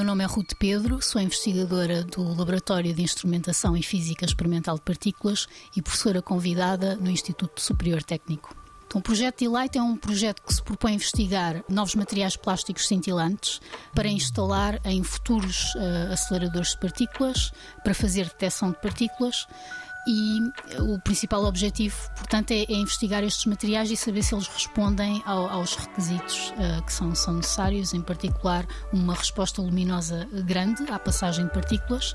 nome 0.00 0.24
é 0.24 0.26
Ruth 0.26 0.54
Pedro, 0.58 1.02
sou 1.02 1.20
investigadora 1.20 2.02
do 2.02 2.22
Laboratório 2.34 2.94
de 2.94 3.02
Instrumentação 3.02 3.76
e 3.76 3.82
Física 3.82 4.24
Experimental 4.24 4.76
de 4.76 4.80
Partículas 4.80 5.46
e 5.76 5.82
professora 5.82 6.22
convidada 6.22 6.96
no 6.96 7.10
Instituto 7.10 7.60
Superior 7.60 8.02
Técnico. 8.02 8.56
Então, 8.86 9.00
o 9.00 9.02
projeto 9.02 9.40
Delight 9.40 9.76
é 9.76 9.82
um 9.82 9.96
projeto 9.96 10.42
que 10.42 10.54
se 10.54 10.62
propõe 10.62 10.92
a 10.92 10.94
investigar 10.94 11.62
novos 11.68 11.94
materiais 11.94 12.36
plásticos 12.36 12.88
cintilantes 12.88 13.60
para 13.94 14.08
instalar 14.08 14.80
em 14.84 15.02
futuros 15.02 15.74
uh, 15.74 16.12
aceleradores 16.12 16.70
de 16.70 16.78
partículas, 16.78 17.52
para 17.84 17.94
fazer 17.94 18.24
detecção 18.24 18.70
de 18.70 18.80
partículas 18.80 19.46
e 20.06 20.40
o 20.80 20.98
principal 20.98 21.44
objetivo, 21.44 21.96
portanto, 22.16 22.50
é, 22.50 22.62
é, 22.62 22.72
investigar 22.72 23.22
estes 23.22 23.46
materiais 23.46 23.90
e 23.90 23.96
saber 23.96 24.22
se 24.22 24.34
eles 24.34 24.48
respondem 24.48 25.22
ao, 25.24 25.48
aos 25.48 25.76
requisitos 25.76 26.52
uh, 26.52 26.84
que 26.84 26.92
são, 26.92 27.14
são, 27.14 27.34
necessários, 27.34 27.94
em 27.94 28.02
particular 28.02 28.66
uma 28.92 29.14
resposta 29.14 29.62
luminosa 29.62 30.26
grande 30.44 30.90
à 30.90 30.98
passagem 30.98 31.46
de 31.46 31.52
partículas 31.52 32.14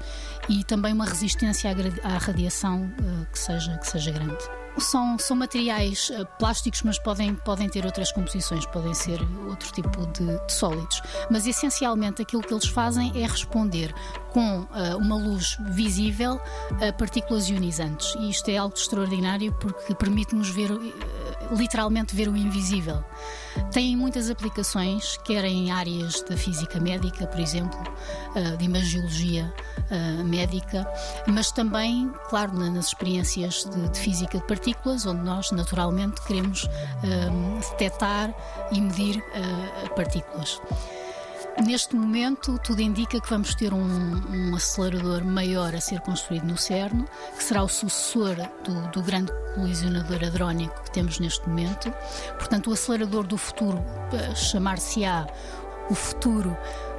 e 0.49 0.63
também 0.63 0.93
uma 0.93 1.05
resistência 1.05 1.71
à, 1.71 2.15
à 2.15 2.17
radiação 2.17 2.83
uh, 2.85 3.25
que, 3.31 3.39
seja, 3.39 3.77
que 3.77 3.87
seja 3.87 4.11
grande. 4.11 4.66
São, 4.79 5.17
são 5.17 5.35
materiais 5.35 6.09
uh, 6.09 6.25
plásticos, 6.37 6.83
mas 6.83 6.99
podem, 6.99 7.33
podem 7.33 7.67
ter 7.67 7.85
outras 7.85 8.11
composições, 8.11 8.65
podem 8.67 8.93
ser 8.93 9.19
outro 9.47 9.71
tipo 9.71 10.05
de, 10.07 10.45
de 10.45 10.53
sólidos. 10.53 11.01
Mas 11.31 11.47
essencialmente 11.47 12.21
aquilo 12.21 12.43
que 12.43 12.53
eles 12.53 12.67
fazem 12.67 13.11
é 13.15 13.25
responder 13.25 13.93
com 14.31 14.61
uh, 14.61 14.97
uma 14.97 15.15
luz 15.15 15.57
visível 15.71 16.39
a 16.87 16.93
partículas 16.93 17.49
ionizantes. 17.49 18.15
E 18.19 18.29
isto 18.29 18.49
é 18.49 18.57
algo 18.57 18.75
extraordinário 18.75 19.51
porque 19.53 19.95
permite-nos 19.95 20.49
ver, 20.49 20.71
uh, 20.71 20.93
literalmente, 21.51 22.15
ver 22.15 22.27
o 22.27 22.35
invisível. 22.35 23.03
Tem 23.71 23.95
muitas 23.95 24.29
aplicações, 24.29 25.17
quer 25.23 25.43
em 25.45 25.71
áreas 25.71 26.21
da 26.23 26.37
física 26.37 26.79
médica, 26.79 27.25
por 27.27 27.39
exemplo, 27.39 27.79
uh, 28.35 28.57
de 28.57 28.65
imagiologia 28.65 29.53
médica, 30.25 30.85
mas 31.27 31.49
também, 31.49 32.11
claro, 32.27 32.53
nas 32.53 32.87
experiências 32.87 33.63
de, 33.63 33.87
de, 33.87 33.97
física 33.97 34.37
de 34.37 34.43
partículas, 34.45 35.05
onde 35.05 35.21
nós 35.21 35.49
naturalmente 35.51 36.21
queremos 36.23 36.67
detectar 37.71 38.33
e 38.73 38.81
medir 38.81 39.23
partículas. 39.95 40.59
Neste 41.65 41.95
momento, 41.95 42.59
tudo 42.59 42.81
indica 42.81 43.19
que 43.19 43.29
vamos 43.29 43.55
ter 43.55 43.73
um, 43.73 43.79
um, 43.79 44.55
acelerador 44.55 45.25
maior 45.25 45.73
a 45.75 45.81
ser 45.81 45.99
construído 46.01 46.45
no 46.45 46.55
CERN, 46.55 47.03
que 47.35 47.43
será 47.43 47.63
o 47.63 47.67
sucessor 47.67 48.35
do, 48.63 48.87
do, 48.91 49.01
grande 49.01 49.31
colisionador 49.55 50.23
hadrónico 50.23 50.83
que 50.83 50.91
temos 50.91 51.19
neste 51.19 51.49
momento. 51.49 51.91
Portanto, 52.37 52.69
o 52.69 52.73
acelerador 52.73 53.25
do 53.25 53.37
futuro 53.37 53.83
eh, 54.13 54.35
chamar-se-á 54.35 55.25
o 55.89 55.95
futuro 55.95 56.55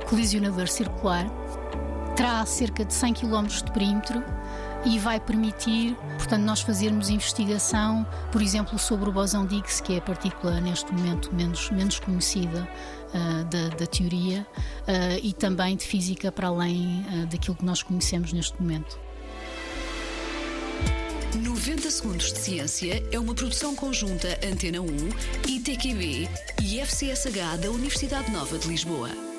colisionador 0.09 0.69
circular, 0.69 1.27
terá 2.17 2.45
cerca 2.45 2.84
de 2.84 2.93
100 2.93 3.15
km 3.15 3.47
de 3.47 3.70
perímetro 3.70 4.25
e 4.84 4.98
vai 4.98 5.21
permitir, 5.21 5.97
portanto, 6.17 6.43
nós 6.43 6.61
fazermos 6.61 7.09
investigação, 7.09 8.07
por 8.31 8.41
exemplo, 8.41 8.79
sobre 8.79 9.09
o 9.09 9.12
bosão 9.12 9.47
de 9.47 9.57
Higgs, 9.57 9.83
que 9.83 9.95
é 9.95 9.98
a 9.98 10.01
partícula 10.01 10.61
neste 10.61 10.93
momento 10.93 11.34
menos, 11.34 11.71
menos 11.71 11.98
conhecida 11.98 12.69
uh, 13.09 13.45
da, 13.45 13.69
da, 13.77 13.87
teoria, 13.87 14.47
uh, 14.83 15.19
e 15.23 15.33
também 15.33 15.77
de 15.77 15.84
física 15.84 16.31
para 16.31 16.49
além 16.49 17.05
uh, 17.09 17.27
daquilo 17.27 17.56
que 17.56 17.65
nós 17.65 17.83
conhecemos 17.83 18.33
neste 18.33 18.61
momento. 18.61 18.99
90 21.37 21.91
Segundos 21.91 22.33
de 22.33 22.39
Ciência 22.39 23.03
é 23.12 23.19
uma 23.19 23.34
produção 23.34 23.75
conjunta 23.75 24.29
Antena 24.45 24.81
1, 24.81 24.87
ITQB 25.47 26.29
e 26.62 26.81
FCSH 26.81 27.59
da 27.60 27.71
Universidade 27.71 28.31
Nova 28.31 28.59
de 28.59 28.66
Lisboa. 28.66 29.38